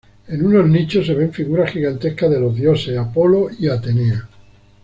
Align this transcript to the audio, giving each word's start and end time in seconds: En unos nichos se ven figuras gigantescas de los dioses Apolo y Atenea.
En 0.29 0.43
unos 0.43 0.67
nichos 0.67 1.05
se 1.05 1.13
ven 1.13 1.31
figuras 1.31 1.69
gigantescas 1.69 2.31
de 2.31 2.39
los 2.39 2.55
dioses 2.55 2.97
Apolo 2.97 3.49
y 3.59 3.67
Atenea. 3.69 4.27